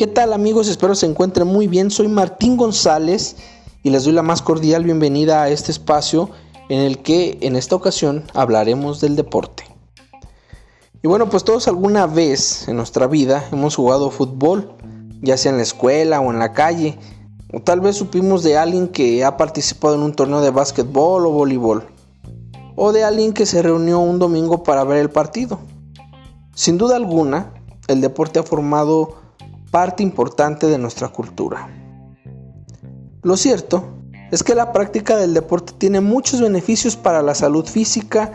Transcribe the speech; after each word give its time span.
¿Qué 0.00 0.06
tal 0.06 0.32
amigos? 0.32 0.66
Espero 0.68 0.94
se 0.94 1.04
encuentren 1.04 1.46
muy 1.46 1.66
bien. 1.66 1.90
Soy 1.90 2.08
Martín 2.08 2.56
González 2.56 3.36
y 3.82 3.90
les 3.90 4.04
doy 4.04 4.14
la 4.14 4.22
más 4.22 4.40
cordial 4.40 4.82
bienvenida 4.82 5.42
a 5.42 5.50
este 5.50 5.70
espacio 5.70 6.30
en 6.70 6.78
el 6.78 7.02
que 7.02 7.36
en 7.42 7.54
esta 7.54 7.76
ocasión 7.76 8.24
hablaremos 8.32 9.02
del 9.02 9.14
deporte. 9.14 9.62
Y 11.02 11.06
bueno, 11.06 11.28
pues 11.28 11.44
todos 11.44 11.68
alguna 11.68 12.06
vez 12.06 12.66
en 12.66 12.76
nuestra 12.76 13.08
vida 13.08 13.46
hemos 13.52 13.76
jugado 13.76 14.10
fútbol, 14.10 14.72
ya 15.20 15.36
sea 15.36 15.52
en 15.52 15.58
la 15.58 15.64
escuela 15.64 16.18
o 16.20 16.32
en 16.32 16.38
la 16.38 16.54
calle, 16.54 16.98
o 17.52 17.60
tal 17.60 17.82
vez 17.82 17.96
supimos 17.96 18.42
de 18.42 18.56
alguien 18.56 18.88
que 18.88 19.22
ha 19.22 19.36
participado 19.36 19.96
en 19.96 20.00
un 20.00 20.14
torneo 20.14 20.40
de 20.40 20.50
básquetbol 20.50 21.26
o 21.26 21.30
voleibol, 21.30 21.84
o 22.74 22.92
de 22.92 23.04
alguien 23.04 23.34
que 23.34 23.44
se 23.44 23.60
reunió 23.60 23.98
un 23.98 24.18
domingo 24.18 24.62
para 24.62 24.82
ver 24.82 24.96
el 24.96 25.10
partido. 25.10 25.58
Sin 26.54 26.78
duda 26.78 26.96
alguna, 26.96 27.52
el 27.86 28.00
deporte 28.00 28.38
ha 28.38 28.44
formado 28.44 29.19
parte 29.70 30.02
importante 30.02 30.66
de 30.66 30.78
nuestra 30.78 31.08
cultura. 31.08 31.68
Lo 33.22 33.36
cierto 33.36 33.84
es 34.30 34.42
que 34.42 34.54
la 34.54 34.72
práctica 34.72 35.16
del 35.16 35.34
deporte 35.34 35.72
tiene 35.76 36.00
muchos 36.00 36.40
beneficios 36.40 36.96
para 36.96 37.22
la 37.22 37.34
salud 37.34 37.66
física 37.66 38.32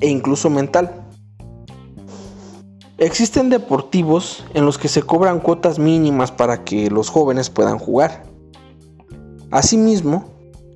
e 0.00 0.08
incluso 0.08 0.50
mental. 0.50 1.06
Existen 2.98 3.50
deportivos 3.50 4.44
en 4.54 4.64
los 4.64 4.78
que 4.78 4.88
se 4.88 5.02
cobran 5.02 5.40
cuotas 5.40 5.78
mínimas 5.78 6.32
para 6.32 6.64
que 6.64 6.90
los 6.90 7.10
jóvenes 7.10 7.50
puedan 7.50 7.78
jugar. 7.78 8.22
Asimismo, 9.50 10.24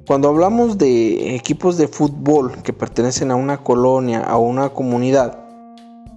cuando 0.06 0.28
hablamos 0.28 0.76
de 0.76 1.34
equipos 1.34 1.76
de 1.76 1.88
fútbol 1.88 2.62
que 2.62 2.72
pertenecen 2.72 3.30
a 3.30 3.36
una 3.36 3.62
colonia 3.62 4.26
o 4.36 4.40
una 4.40 4.70
comunidad, 4.70 5.38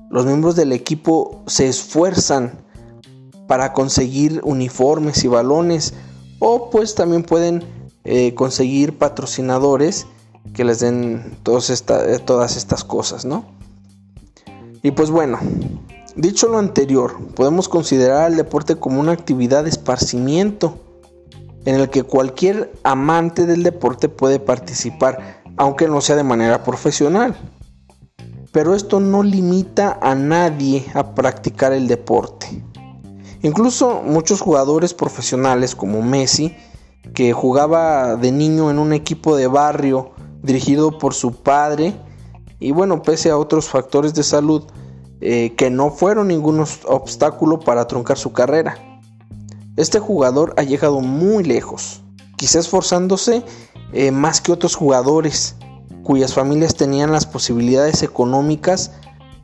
los 0.10 0.26
miembros 0.26 0.56
del 0.56 0.72
equipo 0.72 1.44
se 1.48 1.68
esfuerzan 1.68 2.63
para 3.48 3.74
conseguir 3.74 4.42
uniformes 4.44 5.24
y 5.24 5.28
balones 5.28 5.94
o 6.40 6.70
pues 6.70 6.96
también 6.96 7.24
pueden 7.24 7.64
eh, 8.04 8.34
conseguir 8.36 8.98
patrocinadores 8.98 10.08
que 10.54 10.64
les 10.64 10.80
den 10.80 11.22
eh, 11.26 12.20
todas 12.24 12.58
estas 12.58 12.84
cosas, 12.84 13.26
¿no? 13.26 13.46
Y 14.82 14.92
pues 14.92 15.10
bueno, 15.10 15.40
dicho 16.18 16.50
lo 16.50 16.58
anterior, 16.58 17.16
podemos 17.36 17.70
considerar 17.70 18.30
el 18.32 18.38
deporte 18.38 18.76
como 18.76 19.00
una 19.00 19.14
actividad 19.14 19.64
de 19.64 19.70
esparcimiento 19.70 20.78
en 21.66 21.76
el 21.76 21.90
que 21.90 22.04
cualquier 22.04 22.74
amante 22.84 23.46
del 23.46 23.64
deporte 23.64 24.10
puede 24.10 24.40
participar, 24.40 25.42
aunque 25.56 25.88
no 25.88 26.02
sea 26.02 26.18
de 26.18 26.24
manera 26.24 26.64
profesional. 26.64 27.38
Pero 28.52 28.76
esto 28.76 29.00
no 29.00 29.24
limita 29.24 29.98
a 30.02 30.14
nadie 30.14 30.86
a 30.94 31.16
practicar 31.16 31.72
el 31.72 31.88
deporte. 31.88 32.64
Incluso 33.44 34.02
muchos 34.02 34.40
jugadores 34.40 34.94
profesionales 34.94 35.76
como 35.76 36.02
Messi, 36.02 36.56
que 37.14 37.34
jugaba 37.34 38.16
de 38.16 38.32
niño 38.32 38.72
en 38.72 38.80
un 38.80 38.94
equipo 38.94 39.36
de 39.36 39.48
barrio 39.48 40.12
dirigido 40.42 40.98
por 40.98 41.14
su 41.14 41.34
padre, 41.34 41.94
y 42.62 42.72
bueno, 42.72 43.02
pese 43.02 43.30
a 43.30 43.38
otros 43.38 43.68
factores 43.68 44.14
de 44.14 44.24
salud 44.24 44.64
eh, 45.20 45.54
que 45.58 45.70
no 45.70 45.92
fueron 45.92 46.30
ningún 46.30 46.64
obstáculo 46.86 47.60
para 47.60 47.86
truncar 47.86 48.18
su 48.18 48.32
carrera. 48.32 48.78
Este 49.76 50.00
jugador 50.00 50.54
ha 50.56 50.64
llegado 50.64 51.02
muy 51.02 51.44
lejos, 51.44 52.02
quizás 52.38 52.66
esforzándose 52.66 53.44
eh, 53.92 54.12
más 54.12 54.40
que 54.40 54.54
otros 54.54 54.76
jugadores 54.76 55.58
cuyas 56.04 56.34
familias 56.34 56.76
tenían 56.76 57.12
las 57.12 57.26
posibilidades 57.26 58.04
económicas 58.04 58.92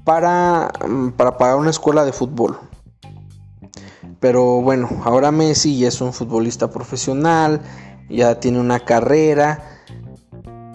para, 0.06 0.72
mm, 0.88 1.10
para 1.10 1.38
pagar 1.38 1.58
una 1.58 1.70
escuela 1.70 2.06
de 2.06 2.14
fútbol. 2.14 2.58
Pero 4.20 4.62
bueno, 4.62 4.90
ahora 5.04 5.32
Messi 5.32 5.80
ya 5.80 5.88
es 5.88 6.02
un 6.02 6.14
futbolista 6.14 6.70
profesional, 6.70 7.62
ya 8.10 8.40
tiene 8.40 8.60
una 8.60 8.80
carrera. 8.82 9.64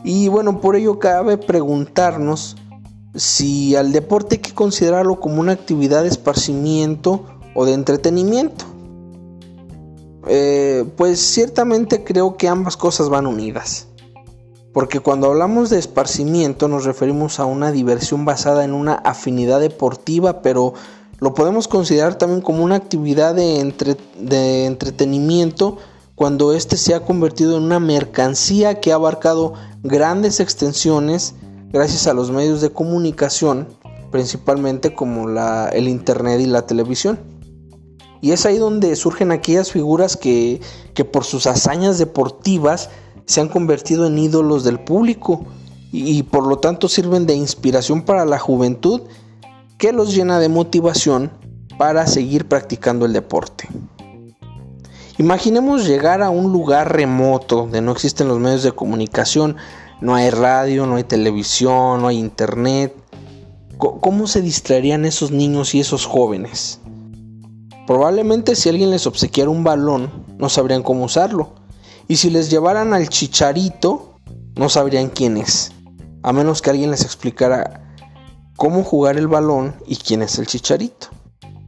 Y 0.02 0.28
bueno, 0.28 0.60
por 0.60 0.76
ello 0.76 0.98
cabe 0.98 1.36
preguntarnos 1.36 2.56
si 3.14 3.76
al 3.76 3.92
deporte 3.92 4.36
hay 4.36 4.40
que 4.40 4.54
considerarlo 4.54 5.20
como 5.20 5.40
una 5.40 5.52
actividad 5.52 6.02
de 6.02 6.08
esparcimiento 6.08 7.24
o 7.54 7.64
de 7.64 7.74
entretenimiento. 7.74 8.64
Eh, 10.26 10.84
pues 10.96 11.20
ciertamente 11.20 12.02
creo 12.02 12.36
que 12.36 12.48
ambas 12.48 12.76
cosas 12.76 13.08
van 13.08 13.26
unidas. 13.26 13.88
Porque 14.72 15.00
cuando 15.00 15.28
hablamos 15.28 15.70
de 15.70 15.78
esparcimiento 15.78 16.66
nos 16.66 16.84
referimos 16.84 17.38
a 17.38 17.44
una 17.44 17.70
diversión 17.70 18.24
basada 18.24 18.64
en 18.64 18.72
una 18.72 18.94
afinidad 18.94 19.60
deportiva, 19.60 20.42
pero 20.42 20.74
lo 21.24 21.32
podemos 21.32 21.68
considerar 21.68 22.18
también 22.18 22.42
como 22.42 22.62
una 22.62 22.74
actividad 22.74 23.34
de, 23.34 23.58
entretenimiento 24.66 25.78
cuando 26.14 26.52
éste 26.52 26.76
se 26.76 26.94
ha 26.94 27.00
convertido 27.00 27.56
en 27.56 27.62
una 27.62 27.80
mercancía 27.80 28.78
que 28.78 28.92
ha 28.92 28.96
abarcado 28.96 29.54
grandes 29.82 30.38
extensiones 30.38 31.34
gracias 31.72 32.06
a 32.08 32.12
los 32.12 32.30
medios 32.30 32.60
de 32.60 32.68
comunicación, 32.68 33.68
principalmente 34.10 34.94
como 34.94 35.26
el 35.70 35.88
Internet 35.88 36.42
y 36.42 36.46
la 36.46 36.66
televisión. 36.66 37.18
Y 38.20 38.32
es 38.32 38.44
ahí 38.44 38.58
donde 38.58 38.94
surgen 38.94 39.32
aquellas 39.32 39.72
figuras 39.72 40.18
que, 40.18 40.60
por 41.10 41.24
sus 41.24 41.46
hazañas 41.46 41.96
deportivas 41.96 42.90
se 43.24 43.40
han 43.40 43.48
convertido 43.48 44.06
en 44.06 44.18
ídolos 44.18 44.62
del 44.62 44.78
público 44.78 45.46
y 45.90 46.22
por 46.24 46.46
lo 46.46 46.58
tanto 46.58 46.86
sirven 46.86 47.24
de 47.24 47.34
inspiración 47.34 48.02
para 48.02 48.26
la 48.26 48.38
juventud 48.38 49.00
que 49.78 49.92
los 49.92 50.14
llena 50.14 50.38
de 50.38 50.48
motivación 50.48 51.32
para 51.78 52.06
seguir 52.06 52.48
practicando 52.48 53.06
el 53.06 53.12
deporte. 53.12 53.68
Imaginemos 55.18 55.86
llegar 55.86 56.22
a 56.22 56.30
un 56.30 56.52
lugar 56.52 56.92
remoto 56.92 57.56
donde 57.56 57.80
no 57.80 57.92
existen 57.92 58.28
los 58.28 58.40
medios 58.40 58.62
de 58.62 58.72
comunicación, 58.72 59.56
no 60.00 60.14
hay 60.14 60.30
radio, 60.30 60.86
no 60.86 60.96
hay 60.96 61.04
televisión, 61.04 62.02
no 62.02 62.08
hay 62.08 62.18
internet. 62.18 62.94
¿Cómo 63.78 64.26
se 64.26 64.40
distraerían 64.40 65.04
esos 65.04 65.30
niños 65.30 65.74
y 65.74 65.80
esos 65.80 66.06
jóvenes? 66.06 66.80
Probablemente 67.86 68.56
si 68.56 68.68
alguien 68.68 68.90
les 68.90 69.06
obsequiara 69.06 69.50
un 69.50 69.62
balón, 69.62 70.10
no 70.38 70.48
sabrían 70.48 70.82
cómo 70.82 71.04
usarlo. 71.04 71.54
Y 72.08 72.16
si 72.16 72.30
les 72.30 72.50
llevaran 72.50 72.94
al 72.94 73.08
chicharito, 73.08 74.18
no 74.56 74.68
sabrían 74.68 75.10
quién 75.10 75.36
es. 75.36 75.72
A 76.22 76.32
menos 76.32 76.60
que 76.60 76.70
alguien 76.70 76.90
les 76.90 77.04
explicara 77.04 77.83
cómo 78.56 78.84
jugar 78.84 79.16
el 79.16 79.28
balón 79.28 79.74
y 79.86 79.96
quién 79.96 80.22
es 80.22 80.38
el 80.38 80.46
chicharito, 80.46 81.08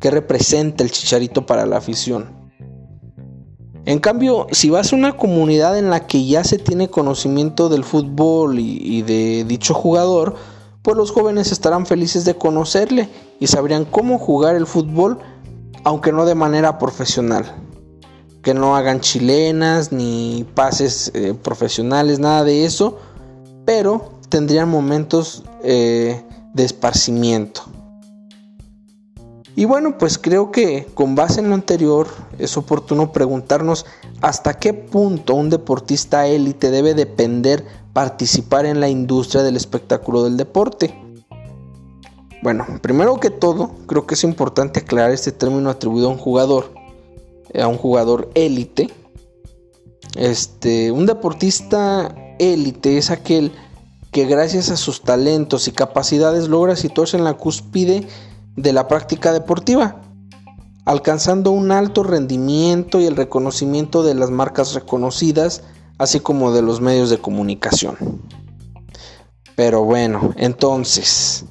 qué 0.01 0.11
representa 0.11 0.85
el 0.85 0.91
chicharito 0.91 1.47
para 1.47 1.67
la 1.67 1.79
afición. 1.79 2.47
En 3.87 4.01
cambio, 4.01 4.49
si 4.51 4.69
vas 4.69 4.93
a 4.93 4.97
una 4.97 5.17
comunidad 5.17 5.79
en 5.79 5.91
la 5.91 6.09
que 6.09 6.27
ya 6.27 6.43
se 6.43 6.59
tiene 6.59 6.91
conocimiento 6.91 7.69
del 7.69 7.85
fútbol 7.85 8.59
y, 8.59 9.03
de 9.03 9.45
dicho 9.45 9.75
jugador, 9.75 10.35
pues 10.83 10.97
los 10.97 11.13
jóvenes 11.13 11.53
estarán 11.53 11.87
felices 11.87 12.25
de 12.25 12.35
conocerle 12.35 13.09
y 13.39 13.47
sabrían 13.47 13.85
cómo 13.85 14.19
jugar 14.19 14.57
el 14.57 14.67
fútbol, 14.67 15.19
aunque 15.85 16.11
no 16.11 16.27
de 16.27 16.35
manera 16.35 16.79
profesional. 16.79 17.45
Que 18.43 18.55
no 18.55 18.75
hagan 18.75 19.01
chilenas 19.01 19.93
ni 19.93 20.45
pases 20.55 21.13
eh, 21.15 21.35
profesionales, 21.41 22.19
nada 22.19 22.43
de 22.43 22.65
eso, 22.65 22.99
pero 23.65 24.11
tendrían 24.29 24.69
momentos 24.69 25.45
eh, 25.63 26.25
de 26.57 26.65
esparcimiento. 26.65 27.63
Y 29.55 29.65
bueno, 29.65 29.97
pues 29.99 30.19
creo 30.19 30.51
que 30.51 30.87
con 30.95 31.15
base 31.15 31.41
en 31.41 31.49
lo 31.49 31.55
anterior 31.55 32.09
es 32.39 32.57
oportuno 32.57 33.13
preguntarnos 33.13 33.87
hasta 34.21 34.55
qué 34.55 34.75
punto 34.75 35.35
un 35.35 35.49
deportista 35.49 36.27
élite 36.27 36.71
debe 36.71 36.95
depender 36.95 37.65
participar 37.93 38.67
en 38.67 38.81
la 38.81 38.89
industria 38.89 39.43
del 39.43 39.57
espectáculo 39.57 40.25
del 40.25 40.37
deporte. 40.37 40.95
Bueno, 42.43 42.67
primero 42.83 43.19
que 43.19 43.31
todo, 43.31 43.71
creo 43.87 44.07
que 44.07 44.15
es 44.15 44.25
importante 44.25 44.81
aclarar 44.81 45.11
este 45.11 45.33
término 45.33 45.71
atribuido 45.71 46.09
a 46.09 46.13
un 46.13 46.19
jugador, 46.19 46.73
eh, 47.53 47.63
a 47.63 47.69
un 47.69 47.79
jugador 47.79 48.31
élite. 48.35 48.91
Este, 50.17 50.93
un 50.93 51.07
deportista 51.07 52.15
élite 52.39 52.99
es 52.99 53.11
aquel 53.11 53.53
que 54.17 54.25
gracias 54.25 54.71
a 54.71 54.79
sus 54.79 55.03
talentos 55.03 55.69
y 55.69 55.73
capacidades 55.73 56.49
logra 56.49 56.75
situarse 56.75 57.19
en 57.19 57.25
la 57.25 57.35
cúspide 57.35 58.09
de 58.57 58.73
la 58.73 58.89
práctica 58.89 59.31
deportiva, 59.31 60.01
alcanzando 60.87 61.51
un 61.51 61.71
alto 61.71 62.03
rendimiento 62.03 62.99
y 62.99 63.05
el 63.05 63.15
reconocimiento 63.15 64.03
de 64.03 64.15
las 64.15 64.31
marcas 64.31 64.73
reconocidas, 64.73 65.65
así 65.99 66.21
como 66.21 66.51
de 66.51 66.63
los 66.63 66.81
medios 66.81 67.11
de 67.11 67.19
comunicación. 67.19 68.23
Pero 69.55 69.85
bueno, 69.85 70.33
entonces, 70.37 71.45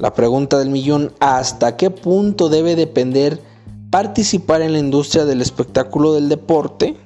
la 0.00 0.12
pregunta 0.12 0.58
del 0.58 0.70
millón, 0.70 1.12
¿hasta 1.20 1.76
qué 1.76 1.90
punto 1.90 2.48
debe 2.48 2.74
depender 2.74 3.40
participar 3.90 4.62
en 4.62 4.72
la 4.72 4.80
industria 4.80 5.24
del 5.26 5.40
espectáculo 5.40 6.12
del 6.12 6.28
deporte? 6.28 6.96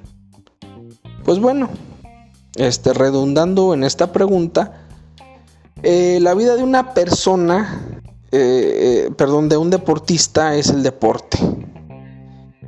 Pues 1.26 1.40
bueno, 1.40 1.68
este, 2.56 2.94
redundando 2.94 3.74
en 3.74 3.84
esta 3.84 4.10
pregunta, 4.10 4.80
eh, 5.84 6.19
la 6.20 6.32
vida 6.32 6.56
de 6.56 6.62
una 6.62 6.94
persona, 6.94 8.00
eh, 8.32 9.06
eh, 9.06 9.10
perdón, 9.16 9.50
de 9.50 9.58
un 9.58 9.69
deportista 9.69 10.56
es 10.56 10.70
el 10.70 10.82
deporte. 10.82 11.38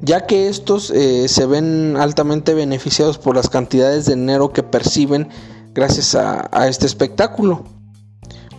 ya 0.02 0.26
que 0.26 0.48
estos 0.48 0.88
se 0.88 1.46
ven 1.46 1.96
altamente 1.98 2.54
beneficiados 2.54 3.18
por 3.18 3.34
las 3.34 3.48
cantidades 3.48 4.04
de 4.04 4.14
dinero 4.14 4.52
que 4.52 4.62
perciben 4.62 5.28
gracias 5.72 6.14
a, 6.14 6.68
este 6.68 6.86
espectáculo. 6.86 7.64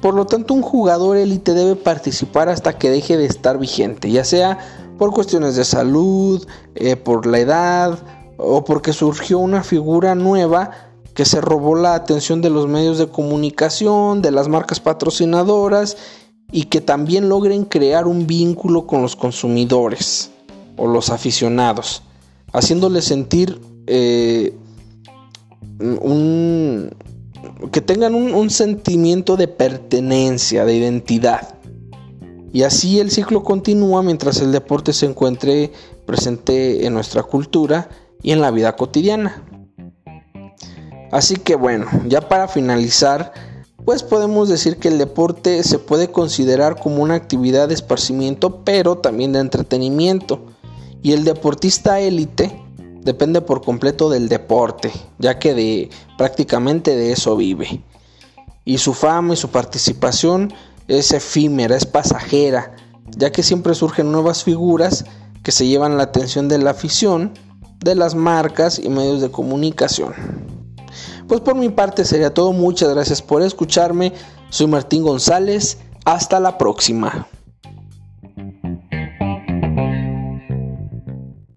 Por 0.01 0.15
lo 0.15 0.25
tanto, 0.25 0.53
un 0.53 0.63
jugador 0.63 1.15
élite 1.15 1.53
debe 1.53 1.75
participar 1.75 2.49
hasta 2.49 2.77
que 2.77 2.89
deje 2.89 3.15
de 3.15 3.27
estar 3.27 3.59
vigente, 3.59 4.11
ya 4.11 4.25
sea 4.25 4.57
por 4.97 5.13
cuestiones 5.13 5.55
de 5.55 5.63
salud, 5.63 6.45
por 7.05 7.27
la 7.27 7.39
edad 7.39 7.99
o 8.37 8.65
porque 8.65 8.91
surgió 8.91 9.39
una 9.39 9.63
figura 9.63 10.15
nueva 10.15 10.86
que 11.17 11.25
se 11.25 11.41
robó 11.41 11.73
la 11.73 11.95
atención 11.95 12.43
de 12.43 12.51
los 12.51 12.67
medios 12.67 12.99
de 12.99 13.07
comunicación, 13.07 14.21
de 14.21 14.29
las 14.29 14.49
marcas 14.49 14.79
patrocinadoras 14.79 15.97
y 16.51 16.65
que 16.65 16.79
también 16.79 17.27
logren 17.27 17.65
crear 17.65 18.05
un 18.05 18.27
vínculo 18.27 18.85
con 18.85 19.01
los 19.01 19.15
consumidores 19.15 20.29
o 20.77 20.85
los 20.85 21.09
aficionados, 21.09 22.03
haciéndoles 22.53 23.05
sentir 23.05 23.59
eh, 23.87 24.53
un, 25.79 26.91
que 27.71 27.81
tengan 27.81 28.13
un, 28.13 28.49
sentimiento 28.51 29.37
de 29.37 29.47
pertenencia, 29.47 30.65
de 30.65 30.75
identidad. 30.75 31.57
Y 32.53 32.61
así 32.61 32.99
el 32.99 33.09
ciclo 33.09 33.41
continúa 33.41 34.03
mientras 34.03 34.39
el 34.39 34.51
deporte 34.51 34.93
se 34.93 35.07
encuentre 35.07 35.71
presente 36.05 36.85
en 36.85 36.93
nuestra 36.93 37.23
cultura 37.23 37.89
y 38.21 38.33
en 38.33 38.41
la 38.41 38.51
vida 38.51 38.75
cotidiana. 38.75 39.43
Así 41.11 41.35
que 41.35 41.55
bueno, 41.55 41.87
ya 42.07 42.27
para 42.27 42.47
finalizar, 42.47 43.31
pues 43.85 44.03
podemos 44.03 44.49
decir 44.49 44.77
que 44.77 44.89
el 44.89 44.97
deporte 44.97 45.63
se 45.63 45.79
puede 45.79 46.11
considerar 46.11 46.79
como 46.79 47.01
una 47.01 47.15
actividad 47.15 47.69
de 47.69 47.73
esparcimiento, 47.73 48.63
pero 48.65 48.97
también 48.97 49.31
de 49.31 49.39
entretenimiento. 49.39 50.41
Y 51.01 51.13
el 51.13 51.23
deportista 51.23 52.01
élite 52.01 52.61
depende 53.01 53.39
por 53.39 53.61
completo 53.63 54.09
del 54.09 54.27
deporte, 54.27 54.91
ya 55.19 55.39
que 55.39 55.53
de 55.53 55.89
prácticamente 56.17 56.95
de 56.97 57.13
eso 57.13 57.37
vive. 57.37 57.81
Y 58.65 58.79
su 58.79 58.93
fama 58.93 59.35
y 59.35 59.37
su 59.37 59.49
participación 59.49 60.53
es 60.89 61.13
efímera, 61.13 61.77
es 61.77 61.85
pasajera, 61.85 62.75
ya 63.15 63.31
que 63.31 63.43
siempre 63.43 63.75
surgen 63.75 64.11
nuevas 64.11 64.43
figuras 64.43 65.05
que 65.43 65.53
se 65.53 65.65
llevan 65.65 65.95
la 65.95 66.03
atención 66.03 66.49
de 66.49 66.57
la 66.57 66.71
afición, 66.71 67.31
de 67.79 67.95
las 67.95 68.15
marcas 68.15 68.79
y 68.79 68.89
medios 68.89 69.21
de 69.21 69.31
comunicación. 69.31 70.13
Pues 71.27 71.41
por 71.41 71.55
mi 71.55 71.69
parte 71.69 72.05
sería 72.05 72.33
todo, 72.33 72.53
muchas 72.53 72.89
gracias 72.89 73.21
por 73.21 73.41
escucharme, 73.41 74.13
soy 74.49 74.67
Martín 74.67 75.03
González, 75.03 75.77
hasta 76.05 76.39
la 76.39 76.57
próxima. 76.57 77.27